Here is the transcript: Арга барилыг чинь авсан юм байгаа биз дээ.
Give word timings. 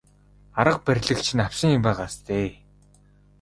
Арга 0.61 0.83
барилыг 0.85 1.19
чинь 1.25 1.43
авсан 1.47 1.69
юм 1.77 1.81
байгаа 1.85 2.07
биз 2.09 2.17
дээ. 2.27 2.49